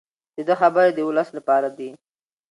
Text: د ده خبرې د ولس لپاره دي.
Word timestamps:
د 0.35 0.37
ده 0.47 0.55
خبرې 0.61 0.91
د 0.95 0.99
ولس 1.09 1.29
لپاره 1.37 1.67
دي. 1.77 1.89